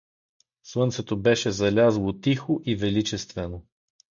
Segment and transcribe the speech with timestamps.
[0.63, 3.65] Слънцето беше залязло тихо и величествено.